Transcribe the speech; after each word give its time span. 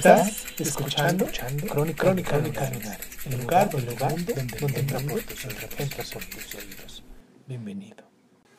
Estás 0.00 0.46
escuchando, 0.58 1.28
Crónica, 1.68 2.04
Crónica, 2.04 2.38
Lunares, 2.38 3.06
el 3.26 3.38
lugar, 3.38 3.68
el 3.76 3.84
lugar 3.84 4.14
donde, 4.24 4.32
donde 4.58 4.80
entra 4.80 4.98
por 4.98 6.24
tus 6.24 6.54
oídos. 6.54 7.04
Bienvenido. 7.46 8.08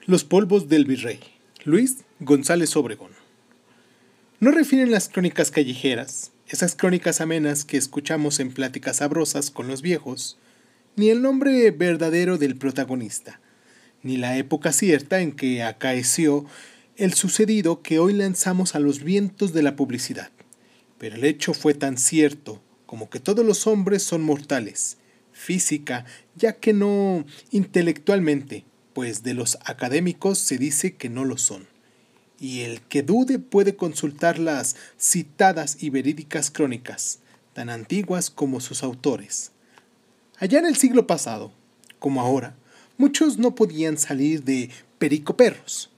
Los 0.05 0.23
polvos 0.23 0.70
del 0.70 0.85
virrey. 0.85 1.20
Luis 1.63 2.04
González 2.20 2.76
Obregón. 2.76 3.13
No 4.40 4.52
refieren 4.52 4.91
las 4.91 5.09
crónicas 5.09 5.49
callejeras, 5.49 6.32
esas 6.48 6.76
crónicas 6.76 7.22
amenas 7.22 7.66
que 7.66 7.77
escuchamos 7.77 8.40
en 8.40 8.54
pláticas 8.54 8.98
sabrosas 8.98 9.49
con 9.49 9.68
los 9.68 9.82
viejos, 9.82 10.38
ni 10.96 11.10
el 11.10 11.23
nombre 11.23 11.71
verdadero 11.71 12.38
del 12.38 12.55
protagonista, 12.55 13.41
ni 14.04 14.18
la 14.18 14.38
época 14.38 14.71
cierta 14.71 15.21
en 15.21 15.32
que 15.32 15.63
acaeció 15.63 16.46
el 16.98 17.16
sucedido 17.16 17.82
que 17.82 17.98
hoy 17.98 18.13
lanzamos 18.13 18.76
a 18.76 18.80
los 18.80 19.04
vientos 19.04 19.54
de 19.54 19.63
la 19.63 19.76
publicidad. 19.76 20.29
Pero 21.02 21.16
el 21.16 21.24
hecho 21.24 21.55
fue 21.55 21.74
tan 21.74 21.98
cierto 21.98 22.62
como 22.85 23.10
que 23.10 23.20
todos 23.20 23.44
los 23.44 23.66
hombres 23.66 24.04
son 24.04 24.21
mortales, 24.21 24.98
física, 25.32 26.05
ya 26.35 26.60
que 26.60 26.74
no 26.74 27.26
intelectualmente, 27.49 28.66
pues 28.94 29.24
de 29.24 29.34
los 29.34 29.57
académicos 29.66 30.38
se 30.38 30.60
dice 30.60 30.98
que 30.98 31.10
no 31.10 31.26
lo 31.26 31.40
son. 31.40 31.68
Y 32.40 32.60
el 32.60 32.82
que 32.82 33.02
dude 33.02 33.40
puede 33.40 33.76
consultar 33.76 34.38
las 34.38 34.76
citadas 34.99 35.82
y 35.82 35.90
verídicas 35.90 36.52
crónicas, 36.52 37.18
tan 37.54 37.72
antiguas 37.72 38.29
como 38.29 38.62
sus 38.62 38.84
autores. 38.84 39.54
Allá 40.38 40.60
en 40.60 40.68
el 40.68 40.76
siglo 40.76 41.07
pasado, 41.07 41.52
como 41.98 42.22
ahora, 42.22 42.55
muchos 42.99 43.40
no 43.40 43.55
podían 43.55 43.98
salir 43.98 44.44
de 44.44 44.70
Perico 44.99 45.35
Perros. 45.35 45.90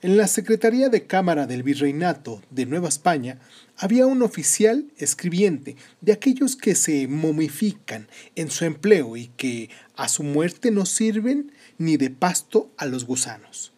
En 0.00 0.16
la 0.16 0.28
Secretaría 0.28 0.90
de 0.90 1.08
Cámara 1.08 1.48
del 1.48 1.64
Virreinato 1.64 2.40
de 2.50 2.66
Nueva 2.66 2.88
España 2.88 3.40
había 3.76 4.06
un 4.06 4.22
oficial 4.22 4.92
escribiente 4.96 5.74
de 6.00 6.12
aquellos 6.12 6.54
que 6.54 6.76
se 6.76 7.08
momifican 7.08 8.06
en 8.36 8.48
su 8.48 8.64
empleo 8.64 9.16
y 9.16 9.26
que 9.36 9.70
a 9.96 10.06
su 10.06 10.22
muerte 10.22 10.70
no 10.70 10.86
sirven 10.86 11.50
ni 11.78 11.96
de 11.96 12.10
pasto 12.10 12.70
a 12.76 12.86
los 12.86 13.06
gusanos. 13.06 13.72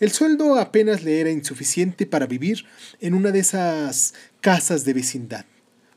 El 0.00 0.10
sueldo 0.10 0.58
apenas 0.58 1.04
le 1.04 1.20
era 1.20 1.30
insuficiente 1.30 2.06
para 2.06 2.26
vivir 2.26 2.64
en 3.00 3.12
una 3.12 3.30
de 3.30 3.40
esas 3.40 4.14
casas 4.40 4.86
de 4.86 4.94
vecindad, 4.94 5.44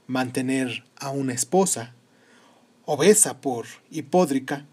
mantener 0.05 0.83
a 0.97 1.11
una 1.11 1.31
esposa, 1.31 1.95
obesa 2.83 3.39
por 3.39 3.67
hipódrica, 3.89 4.65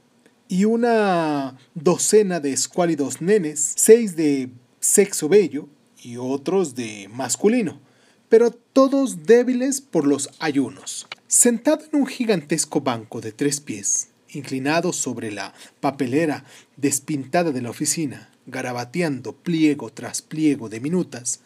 y 0.48 0.66
una 0.66 1.56
docena 1.74 2.38
de 2.38 2.52
escuálidos 2.52 3.22
nenes, 3.22 3.72
seis 3.76 4.16
de 4.16 4.50
sexo 4.82 5.28
bello 5.28 5.68
y 6.02 6.16
otros 6.16 6.74
de 6.74 7.08
masculino, 7.14 7.80
pero 8.28 8.50
todos 8.50 9.24
débiles 9.24 9.80
por 9.80 10.06
los 10.06 10.28
ayunos. 10.40 11.06
Sentado 11.28 11.84
en 11.90 12.00
un 12.00 12.06
gigantesco 12.06 12.80
banco 12.80 13.20
de 13.20 13.30
tres 13.30 13.60
pies, 13.60 14.08
inclinado 14.28 14.92
sobre 14.92 15.30
la 15.30 15.54
papelera 15.80 16.44
despintada 16.76 17.52
de 17.52 17.62
la 17.62 17.70
oficina, 17.70 18.30
garabateando 18.46 19.36
pliego 19.36 19.90
tras 19.90 20.20
pliego 20.20 20.68
de 20.68 20.80
minutas, 20.80 21.40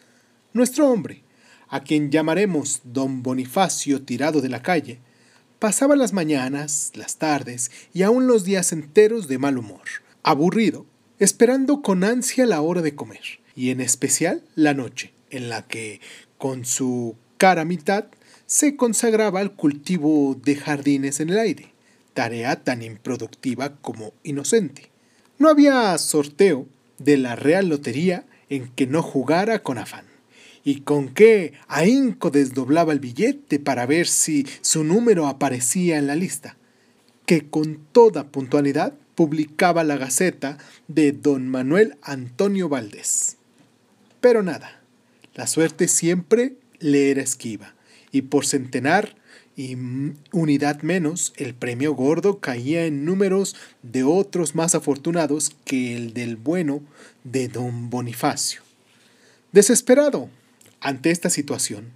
nuestro 0.55 0.89
hombre, 0.89 1.23
a 1.69 1.81
quien 1.81 2.11
llamaremos 2.11 2.81
don 2.85 3.23
Bonifacio 3.23 4.03
tirado 4.03 4.41
de 4.41 4.49
la 4.49 4.63
calle, 4.63 4.99
pasaba 5.59 5.95
las 5.95 6.15
mañanas, 6.15 6.93
las 6.95 7.17
tardes 7.17 7.71
y 7.93 8.03
aún 8.03 8.27
los 8.27 8.45
días 8.45 8.73
enteros 8.73 9.29
de 9.29 9.37
mal 9.37 9.59
humor, 9.59 9.83
aburrido, 10.23 10.87
esperando 11.19 11.83
con 11.83 12.05
ansia 12.05 12.47
la 12.47 12.61
hora 12.61 12.83
de 12.83 12.95
comer, 12.95 13.41
y 13.55 13.71
en 13.71 13.81
especial 13.81 14.43
la 14.55 14.75
noche, 14.75 15.13
en 15.31 15.49
la 15.49 15.67
que, 15.67 16.01
con 16.39 16.65
su 16.65 17.17
cara 17.39 17.65
mitad, 17.65 18.07
se 18.47 18.77
consagraba 18.77 19.41
al 19.41 19.55
cultivo 19.55 20.37
de 20.43 20.57
jardines 20.57 21.21
en 21.21 21.31
el 21.31 21.39
aire, 21.39 21.73
tarea 22.15 22.63
tan 22.63 22.83
improductiva 22.83 23.77
como 23.77 24.13
inocente. 24.23 24.91
No 25.39 25.49
había 25.49 25.97
sorteo 25.99 26.67
de 26.99 27.17
la 27.17 27.37
Real 27.37 27.69
Lotería 27.69 28.25
en 28.49 28.69
que 28.69 28.87
no 28.87 29.03
jugara 29.03 29.63
con 29.63 29.79
afán. 29.79 30.07
Y 30.65 30.81
con 30.81 31.11
qué 31.11 31.53
ahínco 31.69 32.31
desdoblaba 32.31 32.93
el 32.93 33.01
billete 33.01 33.59
para 33.61 33.87
ver 33.87 34.09
si 34.09 34.47
su 34.63 34.83
número 34.83 35.27
aparecía 35.27 35.99
en 35.99 36.07
la 36.07 36.17
lista, 36.17 36.57
que 37.25 37.49
con 37.49 37.79
toda 37.93 38.29
puntualidad 38.29 38.95
publicaba 39.17 39.83
la 39.83 39.97
Gaceta 39.97 40.59
de 40.87 41.11
don 41.11 41.49
Manuel 41.49 41.97
Antonio 42.03 42.69
Valdés. 42.69 43.37
Pero 44.21 44.45
nada, 44.45 44.81
la 45.35 45.49
suerte 45.49 45.89
siempre 45.89 46.55
le 46.79 47.11
era 47.11 47.23
esquiva, 47.23 47.75
y 48.13 48.23
por 48.23 48.47
centenar 48.47 49.17
y 49.57 49.77
unidad 50.33 50.83
menos, 50.83 51.33
el 51.37 51.55
premio 51.55 51.95
gordo 51.95 52.41
caía 52.41 52.85
en 52.85 53.07
números 53.07 53.57
de 53.83 54.05
otros 54.05 54.55
más 54.55 54.75
afortunados 54.75 55.57
que 55.65 55.97
el 55.97 56.13
del 56.13 56.37
bueno 56.37 56.83
de 57.25 57.49
don 57.49 57.89
Bonifacio. 57.89 58.61
Desesperado 59.53 60.29
ante 60.81 61.11
esta 61.11 61.31
situación, 61.31 61.87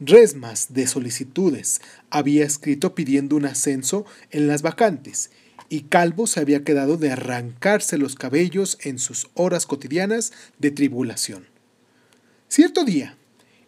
resmas 0.00 0.74
de 0.74 0.88
solicitudes 0.88 1.80
había 2.10 2.44
escrito 2.44 2.96
pidiendo 2.96 3.36
un 3.36 3.46
ascenso 3.46 4.04
en 4.32 4.48
las 4.48 4.62
vacantes, 4.62 5.30
y 5.68 5.82
Calvo 5.82 6.26
se 6.26 6.40
había 6.40 6.64
quedado 6.64 6.96
de 6.96 7.10
arrancarse 7.10 7.98
los 7.98 8.14
cabellos 8.14 8.78
en 8.82 8.98
sus 8.98 9.28
horas 9.34 9.66
cotidianas 9.66 10.32
de 10.58 10.70
tribulación. 10.70 11.46
Cierto 12.48 12.84
día, 12.84 13.16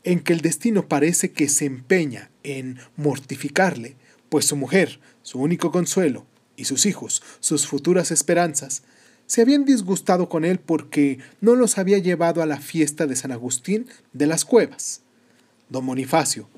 en 0.05 0.21
que 0.21 0.33
el 0.33 0.41
destino 0.41 0.89
parece 0.89 1.33
que 1.33 1.49
se 1.49 1.67
empeña 1.67 2.31
en 2.43 2.79
mortificarle, 2.97 3.97
pues 4.29 4.47
su 4.47 4.57
mujer, 4.57 5.01
su 5.23 5.41
único 5.41 5.71
consuelo, 5.71 6.25
y 6.61 6.67
sus 6.67 6.85
hijos, 6.85 7.23
sus 7.41 7.67
futuras 7.67 8.11
esperanzas, 8.11 8.83
se 9.27 9.41
habían 9.41 9.65
disgustado 9.65 10.29
con 10.29 10.45
él 10.45 10.59
porque 10.59 11.19
no 11.41 11.55
los 11.55 11.79
había 11.79 11.99
llevado 11.99 12.43
a 12.43 12.47
la 12.47 12.59
fiesta 12.59 13.07
de 13.07 13.17
San 13.17 13.33
Agustín 13.33 13.87
de 14.13 14.27
las 14.27 14.45
Cuevas. 14.45 15.01
Don 15.69 15.87
Bonifacio, 15.87 16.49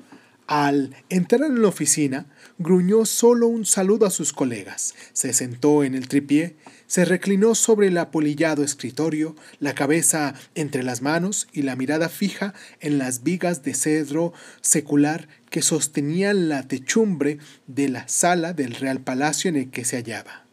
al 0.47 0.95
entrar 1.09 1.41
en 1.43 1.61
la 1.61 1.67
oficina, 1.67 2.25
gruñó 2.57 3.05
solo 3.05 3.47
un 3.47 3.65
saludo 3.65 4.05
a 4.05 4.11
sus 4.11 4.33
colegas, 4.33 4.93
se 5.13 5.33
sentó 5.33 5.83
en 5.83 5.95
el 5.95 6.07
tripié, 6.07 6.55
se 6.87 7.05
reclinó 7.05 7.55
sobre 7.55 7.87
el 7.87 7.97
apolillado 7.97 8.63
escritorio, 8.63 9.35
la 9.59 9.73
cabeza 9.73 10.35
entre 10.55 10.83
las 10.83 11.01
manos 11.01 11.47
y 11.53 11.63
la 11.63 11.75
mirada 11.75 12.09
fija 12.09 12.53
en 12.81 12.97
las 12.97 13.23
vigas 13.23 13.63
de 13.63 13.73
cedro 13.73 14.33
secular 14.61 15.27
que 15.49 15.61
sostenían 15.61 16.49
la 16.49 16.67
techumbre 16.67 17.39
de 17.67 17.89
la 17.89 18.07
sala 18.07 18.53
del 18.53 18.75
Real 18.75 19.01
Palacio 19.01 19.49
en 19.49 19.55
el 19.55 19.71
que 19.71 19.85
se 19.85 19.97
hallaba. 19.97 20.45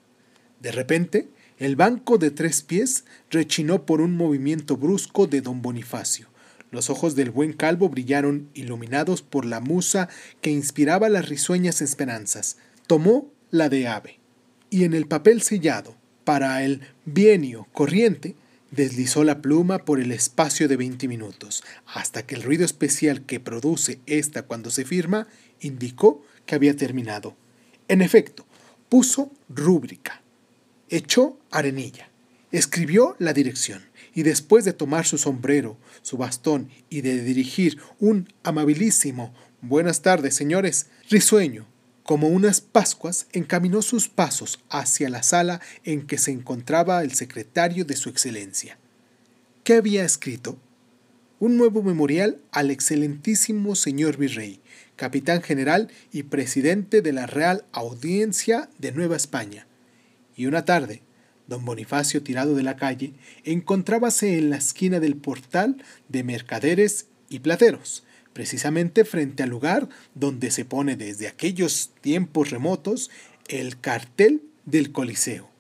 De 0.61 0.73
repente, 0.73 1.29
el 1.59 1.77
banco 1.77 2.17
de 2.17 2.31
tres 2.31 2.63
pies 2.63 3.05
rechinó 3.31 3.85
por 3.85 4.01
un 4.01 4.17
movimiento 4.17 4.77
brusco 4.79 5.27
de 5.27 5.43
don 5.43 5.61
Bonifacio. 5.61 6.29
Los 6.71 6.89
ojos 6.89 7.17
del 7.17 7.31
buen 7.31 7.53
calvo 7.53 7.89
brillaron 7.89 8.49
iluminados 8.55 9.23
por 9.23 9.45
la 9.45 9.61
musa 9.61 10.09
que 10.41 10.51
inspiraba 10.51 11.09
las 11.09 11.29
risueñas 11.29 11.83
esperanzas. 11.83 12.59
Tomó 12.87 13.31
la 13.51 13.69
de 13.69 13.89
ave, 13.89 14.21
y 14.71 14.85
en 14.85 14.95
el 14.95 15.07
papel 15.07 15.43
sellado, 15.43 15.97
para 16.25 16.63
el 16.63 16.83
bienio 17.05 17.67
corriente, 17.73 18.37
deslizó 18.71 19.25
la 19.25 19.43
pluma 19.43 19.85
por 19.85 19.99
el 19.99 20.13
espacio 20.13 20.69
de 20.69 20.77
veinte 20.77 21.09
minutos, 21.09 21.65
hasta 21.87 22.25
que 22.25 22.37
el 22.37 22.43
ruido 22.43 22.65
especial 22.65 23.23
que 23.23 23.41
produce 23.41 23.99
ésta 24.07 24.43
cuando 24.43 24.71
se 24.71 24.85
firma 24.85 25.27
indicó 25.61 26.25
que 26.47 26.55
había 26.55 26.77
terminado. 26.77 27.35
En 27.89 28.01
efecto, 28.01 28.47
puso 28.89 29.33
rúbrica, 29.49 30.23
echó 30.89 31.37
arenilla, 31.51 32.11
escribió 32.53 33.17
la 33.19 33.33
dirección 33.33 33.90
y 34.15 34.23
después 34.23 34.65
de 34.65 34.73
tomar 34.73 35.07
su 35.07 35.19
sombrero, 35.19 35.77
su 36.03 36.17
bastón 36.17 36.71
y 36.89 37.01
de 37.03 37.23
dirigir 37.23 37.79
un 37.99 38.33
amabilísimo 38.43 39.33
Buenas 39.63 40.01
tardes, 40.01 40.35
señores, 40.35 40.87
risueño, 41.11 41.67
como 42.03 42.29
unas 42.29 42.63
Pascuas, 42.63 43.27
encaminó 43.33 43.83
sus 43.83 44.09
pasos 44.09 44.59
hacia 44.71 45.11
la 45.11 45.23
sala 45.23 45.61
en 45.85 46.07
que 46.07 46.17
se 46.17 46.31
encontraba 46.31 47.03
el 47.03 47.13
secretario 47.13 47.85
de 47.85 47.95
su 47.95 48.09
excelencia. 48.09 48.79
¿Qué 49.63 49.75
había 49.75 50.03
escrito? 50.03 50.59
Un 51.41 51.59
nuevo 51.59 51.83
memorial 51.83 52.41
al 52.53 52.71
excelentísimo 52.71 53.75
señor 53.77 54.17
virrey, 54.17 54.63
capitán 54.97 55.43
general 55.43 55.89
y 56.11 56.23
presidente 56.23 57.03
de 57.03 57.13
la 57.13 57.27
Real 57.27 57.67
Audiencia 57.73 58.71
de 58.79 58.93
Nueva 58.93 59.17
España. 59.17 59.67
Y 60.35 60.47
una 60.47 60.65
tarde, 60.65 61.03
don 61.51 61.65
Bonifacio, 61.67 62.23
tirado 62.23 62.55
de 62.55 62.63
la 62.63 62.77
calle, 62.77 63.13
encontrábase 63.45 64.39
en 64.39 64.49
la 64.49 64.57
esquina 64.57 65.01
del 65.01 65.17
portal 65.17 65.83
de 66.09 66.23
mercaderes 66.23 67.09
y 67.29 67.41
plateros, 67.41 68.05
precisamente 68.33 69.05
frente 69.05 69.43
al 69.43 69.51
lugar 69.51 69.89
donde 70.15 70.53
se 70.53 70.65
pone 70.65 70.97
desde 70.97 71.27
aquellos 71.29 71.91
tiempos 72.01 72.51
remotos 72.51 73.11
el 73.49 73.79
cartel 73.79 74.43
del 74.65 74.93
Coliseo. 74.93 75.51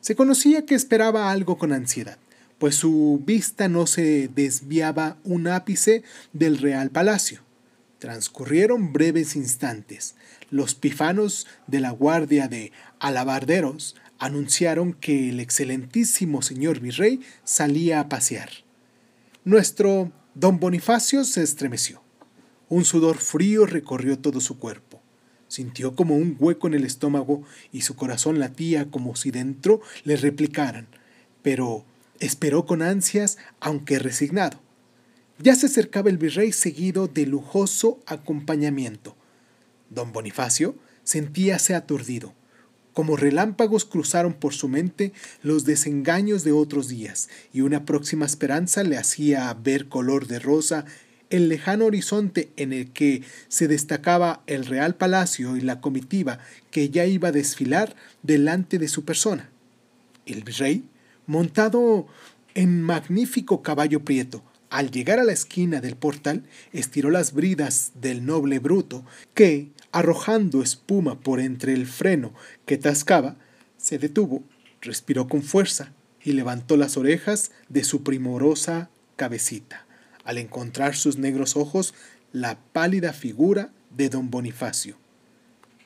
Se 0.00 0.16
conocía 0.16 0.66
que 0.66 0.74
esperaba 0.74 1.30
algo 1.30 1.56
con 1.56 1.72
ansiedad, 1.72 2.18
pues 2.58 2.74
su 2.74 3.22
vista 3.24 3.68
no 3.68 3.86
se 3.86 4.28
desviaba 4.28 5.18
un 5.22 5.46
ápice 5.46 6.02
del 6.32 6.58
Real 6.58 6.90
Palacio. 6.90 7.40
Transcurrieron 8.00 8.92
breves 8.92 9.36
instantes. 9.36 10.16
Los 10.50 10.74
pifanos 10.74 11.46
de 11.68 11.78
la 11.78 11.92
guardia 11.92 12.48
de 12.48 12.72
alabarderos 12.98 13.94
anunciaron 14.22 14.92
que 14.92 15.30
el 15.30 15.40
excelentísimo 15.40 16.42
señor 16.42 16.78
virrey 16.78 17.22
salía 17.42 17.98
a 17.98 18.08
pasear. 18.08 18.50
Nuestro 19.44 20.12
don 20.36 20.60
Bonifacio 20.60 21.24
se 21.24 21.42
estremeció. 21.42 22.04
Un 22.68 22.84
sudor 22.84 23.18
frío 23.18 23.66
recorrió 23.66 24.20
todo 24.20 24.40
su 24.40 24.60
cuerpo. 24.60 25.02
Sintió 25.48 25.96
como 25.96 26.14
un 26.14 26.36
hueco 26.38 26.68
en 26.68 26.74
el 26.74 26.84
estómago 26.84 27.42
y 27.72 27.80
su 27.80 27.96
corazón 27.96 28.38
latía 28.38 28.92
como 28.92 29.16
si 29.16 29.32
dentro 29.32 29.80
le 30.04 30.14
replicaran, 30.14 30.86
pero 31.42 31.84
esperó 32.20 32.64
con 32.64 32.80
ansias, 32.80 33.38
aunque 33.58 33.98
resignado. 33.98 34.60
Ya 35.40 35.56
se 35.56 35.66
acercaba 35.66 36.10
el 36.10 36.18
virrey 36.18 36.52
seguido 36.52 37.08
de 37.08 37.26
lujoso 37.26 37.98
acompañamiento. 38.06 39.16
Don 39.90 40.12
Bonifacio 40.12 40.76
sentíase 41.02 41.74
aturdido. 41.74 42.34
Como 42.92 43.16
relámpagos 43.16 43.84
cruzaron 43.84 44.34
por 44.34 44.52
su 44.52 44.68
mente 44.68 45.12
los 45.42 45.64
desengaños 45.64 46.44
de 46.44 46.52
otros 46.52 46.88
días, 46.88 47.28
y 47.52 47.62
una 47.62 47.84
próxima 47.84 48.26
esperanza 48.26 48.82
le 48.82 48.98
hacía 48.98 49.52
ver 49.54 49.88
color 49.88 50.26
de 50.26 50.38
rosa 50.38 50.84
el 51.32 51.48
lejano 51.48 51.86
horizonte 51.86 52.50
en 52.56 52.74
el 52.74 52.90
que 52.90 53.22
se 53.48 53.66
destacaba 53.66 54.42
el 54.46 54.66
Real 54.66 54.96
Palacio 54.96 55.56
y 55.56 55.62
la 55.62 55.80
comitiva 55.80 56.38
que 56.70 56.90
ya 56.90 57.06
iba 57.06 57.28
a 57.28 57.32
desfilar 57.32 57.96
delante 58.22 58.78
de 58.78 58.88
su 58.88 59.06
persona. 59.06 59.48
El 60.26 60.44
virrey, 60.44 60.84
montado 61.26 62.06
en 62.54 62.82
magnífico 62.82 63.62
caballo 63.62 64.04
prieto, 64.04 64.42
al 64.68 64.90
llegar 64.90 65.18
a 65.18 65.24
la 65.24 65.32
esquina 65.32 65.80
del 65.80 65.96
portal, 65.96 66.44
estiró 66.72 67.10
las 67.10 67.32
bridas 67.32 67.92
del 67.94 68.26
noble 68.26 68.58
bruto, 68.58 69.04
que, 69.32 69.68
arrojando 69.92 70.62
espuma 70.62 71.20
por 71.20 71.38
entre 71.38 71.74
el 71.74 71.86
freno 71.86 72.32
que 72.66 72.78
tascaba, 72.78 73.36
se 73.76 73.98
detuvo, 73.98 74.42
respiró 74.80 75.28
con 75.28 75.42
fuerza 75.42 75.92
y 76.24 76.32
levantó 76.32 76.76
las 76.76 76.96
orejas 76.96 77.52
de 77.68 77.84
su 77.84 78.02
primorosa 78.02 78.90
cabecita, 79.16 79.86
al 80.24 80.38
encontrar 80.38 80.96
sus 80.96 81.18
negros 81.18 81.56
ojos 81.56 81.94
la 82.32 82.58
pálida 82.72 83.12
figura 83.12 83.70
de 83.94 84.08
don 84.08 84.30
Bonifacio. 84.30 84.96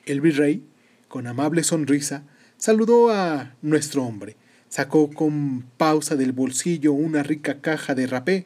El 0.05 0.21
virrey, 0.21 0.63
con 1.09 1.27
amable 1.27 1.63
sonrisa, 1.63 2.23
saludó 2.57 3.11
a 3.11 3.55
nuestro 3.61 4.03
hombre, 4.03 4.37
sacó 4.69 5.09
con 5.09 5.65
pausa 5.77 6.15
del 6.15 6.31
bolsillo 6.31 6.93
una 6.93 7.23
rica 7.23 7.61
caja 7.61 7.93
de 7.93 8.07
rapé 8.07 8.45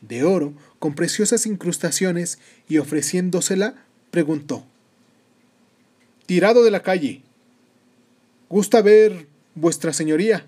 de 0.00 0.24
oro 0.24 0.54
con 0.78 0.94
preciosas 0.94 1.46
incrustaciones 1.46 2.38
y 2.68 2.78
ofreciéndosela 2.78 3.74
preguntó 4.10 4.64
Tirado 6.28 6.62
de 6.62 6.70
la 6.70 6.82
calle. 6.82 7.22
¿Gusta 8.50 8.82
ver 8.82 9.28
vuestra 9.54 9.94
señoría? 9.94 10.44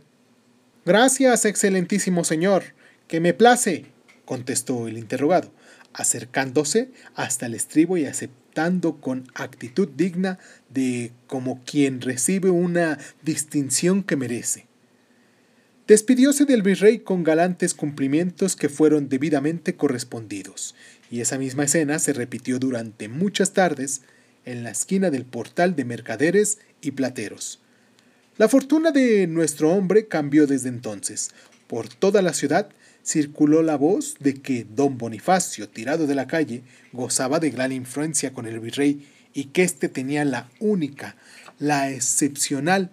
Gracias, 0.84 1.46
excelentísimo 1.46 2.22
señor, 2.22 2.64
que 3.08 3.18
me 3.18 3.32
place, 3.32 3.86
contestó 4.26 4.88
el 4.88 4.98
interrogado, 4.98 5.50
acercándose 5.94 6.90
hasta 7.14 7.46
el 7.46 7.54
estribo 7.54 7.96
y 7.96 8.04
aceptando 8.04 9.00
con 9.00 9.26
actitud 9.32 9.88
digna 9.88 10.38
de 10.68 11.12
como 11.26 11.64
quien 11.64 12.02
recibe 12.02 12.50
una 12.50 12.98
distinción 13.22 14.02
que 14.02 14.16
merece. 14.16 14.66
Despidióse 15.86 16.44
del 16.44 16.60
virrey 16.60 16.98
con 16.98 17.24
galantes 17.24 17.72
cumplimientos 17.72 18.54
que 18.54 18.68
fueron 18.68 19.08
debidamente 19.08 19.76
correspondidos, 19.76 20.74
y 21.10 21.22
esa 21.22 21.38
misma 21.38 21.64
escena 21.64 21.98
se 21.98 22.12
repitió 22.12 22.58
durante 22.58 23.08
muchas 23.08 23.54
tardes 23.54 24.02
en 24.44 24.62
la 24.62 24.70
esquina 24.70 25.10
del 25.10 25.24
portal 25.24 25.76
de 25.76 25.84
mercaderes 25.84 26.58
y 26.80 26.92
plateros. 26.92 27.60
La 28.36 28.48
fortuna 28.48 28.90
de 28.90 29.26
nuestro 29.26 29.70
hombre 29.70 30.06
cambió 30.06 30.46
desde 30.46 30.68
entonces. 30.68 31.30
Por 31.66 31.88
toda 31.88 32.22
la 32.22 32.32
ciudad 32.32 32.70
circuló 33.04 33.62
la 33.62 33.76
voz 33.76 34.16
de 34.18 34.34
que 34.34 34.64
don 34.64 34.98
Bonifacio, 34.98 35.68
tirado 35.68 36.06
de 36.06 36.14
la 36.14 36.26
calle, 36.26 36.62
gozaba 36.92 37.38
de 37.40 37.50
gran 37.50 37.72
influencia 37.72 38.32
con 38.32 38.46
el 38.46 38.60
virrey 38.60 39.06
y 39.34 39.44
que 39.44 39.62
éste 39.62 39.88
tenía 39.88 40.24
la 40.24 40.48
única, 40.58 41.16
la 41.58 41.90
excepcional 41.90 42.90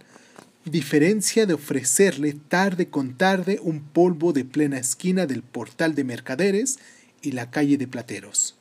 diferencia 0.66 1.46
de 1.46 1.54
ofrecerle 1.54 2.34
tarde 2.34 2.90
con 2.90 3.18
tarde 3.18 3.60
un 3.62 3.82
polvo 3.82 4.34
de 4.34 4.46
plena 4.46 4.78
esquina 4.78 5.26
del 5.26 5.44
portal 5.44 5.96
de 5.96 6.04
mercaderes 6.04 6.80
y 7.22 7.32
la 7.32 7.50
calle 7.50 7.78
de 7.78 7.88
plateros. 7.88 8.56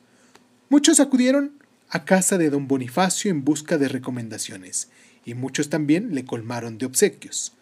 Muchos 0.69 0.99
acudieron 0.99 1.51
a 1.89 2.05
casa 2.05 2.37
de 2.37 2.49
don 2.49 2.67
Bonifacio 2.67 3.31
en 3.31 3.43
busca 3.43 3.77
de 3.77 3.87
recomendaciones, 3.87 4.89
y 5.25 5.33
muchos 5.33 5.69
también 5.69 6.13
le 6.15 6.25
colmaron 6.25 6.77
de 6.77 6.85
obsequios. 6.85 7.53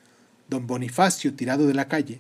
Don 0.49 0.67
Bonifacio, 0.67 1.33
tirado 1.33 1.67
de 1.67 1.73
la 1.73 1.87
calle, 1.87 2.19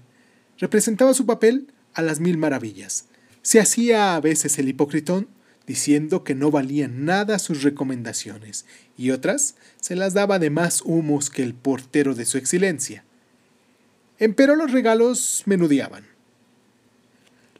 representaba 0.57 1.13
su 1.13 1.25
papel 1.25 1.67
a 1.93 2.01
las 2.01 2.19
mil 2.19 2.37
maravillas. 2.37 3.05
Se 3.41 3.59
hacía 3.59 4.15
a 4.15 4.19
veces 4.21 4.57
el 4.57 4.69
hipocritón 4.69 5.27
diciendo 5.67 6.23
que 6.23 6.35
no 6.35 6.51
valían 6.51 7.05
nada 7.05 7.39
sus 7.39 7.63
recomendaciones, 7.63 8.65
y 8.97 9.11
otras 9.11 9.55
se 9.81 9.95
las 9.95 10.13
daba 10.13 10.39
de 10.39 10.49
más 10.49 10.81
humos 10.83 11.29
que 11.29 11.43
el 11.43 11.53
portero 11.53 12.13
de 12.13 12.25
su 12.25 12.37
excelencia. 12.37 13.03
Empero 14.19 14.55
los 14.55 14.71
regalos 14.71 15.43
menudeaban. 15.45 16.05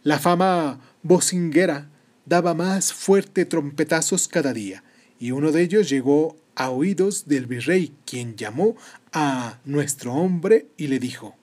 La 0.04 0.20
fama 0.20 0.80
vocinguera 1.02 1.90
daba 2.26 2.54
más 2.54 2.94
fuerte 2.94 3.46
trompetazos 3.46 4.28
cada 4.28 4.54
día, 4.54 4.84
y 5.20 5.32
uno 5.32 5.52
de 5.52 5.62
ellos 5.62 5.90
llegó 5.90 6.38
a 6.56 6.70
oídos 6.70 7.28
del 7.28 7.46
virrey, 7.46 7.94
quien 8.06 8.36
llamó 8.36 8.76
a 9.14 9.60
nuestro 9.66 10.14
hombre 10.14 10.68
y 10.78 10.88
le 10.88 11.00
dijo, 11.00 11.36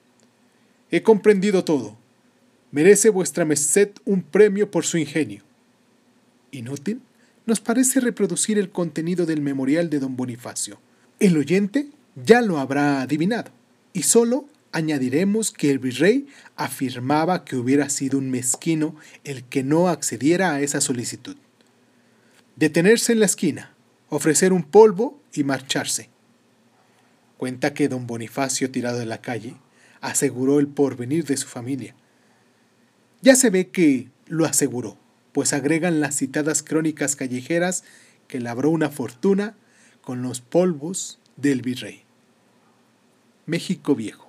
He 0.91 1.03
comprendido 1.03 1.63
todo. 1.63 1.97
Merece 2.71 3.09
vuestra 3.09 3.45
merced 3.45 3.89
un 4.05 4.23
premio 4.23 4.69
por 4.71 4.85
su 4.85 4.97
ingenio 4.97 5.43
inútil, 6.53 7.01
nos 7.45 7.59
parece 7.59 7.99
reproducir 7.99 8.57
el 8.57 8.69
contenido 8.69 9.25
del 9.25 9.41
memorial 9.41 9.89
de 9.89 9.99
don 9.99 10.15
Bonifacio. 10.15 10.79
El 11.19 11.37
oyente 11.37 11.87
ya 12.15 12.41
lo 12.41 12.59
habrá 12.59 13.01
adivinado, 13.01 13.51
y 13.91 14.03
solo 14.03 14.45
añadiremos 14.73 15.51
que 15.51 15.71
el 15.71 15.79
virrey 15.79 16.27
afirmaba 16.57 17.45
que 17.45 17.55
hubiera 17.55 17.89
sido 17.89 18.17
un 18.17 18.29
mezquino 18.29 18.95
el 19.23 19.45
que 19.45 19.63
no 19.63 19.87
accediera 19.87 20.53
a 20.53 20.61
esa 20.61 20.81
solicitud. 20.81 21.37
Detenerse 22.57 23.13
en 23.13 23.21
la 23.21 23.25
esquina, 23.25 23.73
ofrecer 24.09 24.51
un 24.51 24.63
polvo 24.63 25.21
y 25.33 25.45
marcharse. 25.45 26.09
Cuenta 27.37 27.73
que 27.73 27.87
don 27.87 28.05
Bonifacio, 28.05 28.69
tirado 28.69 28.99
de 28.99 29.05
la 29.05 29.21
calle, 29.21 29.55
aseguró 30.01 30.59
el 30.59 30.67
porvenir 30.67 31.23
de 31.23 31.37
su 31.37 31.47
familia. 31.47 31.95
Ya 33.21 33.35
se 33.35 33.49
ve 33.49 33.69
que 33.69 34.09
lo 34.27 34.45
aseguró 34.45 34.97
pues 35.33 35.51
agregan 35.51 35.99
las 35.99 36.15
citadas 36.15 36.63
crónicas 36.63 37.17
callejeras 37.17 37.83
que 38.27 38.39
labró 38.39 38.69
una 38.69 38.89
fortuna 38.89 39.57
con 40.01 40.21
los 40.21 40.39
polvos 40.39 41.19
del 41.35 41.61
virrey. 41.61 42.03
México 43.45 43.95
Viejo. 43.95 44.22